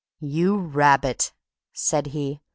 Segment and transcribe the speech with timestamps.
[0.21, 1.31] "You rabbit!"
[1.73, 2.41] said he.